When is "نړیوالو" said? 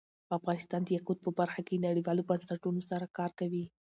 1.87-2.27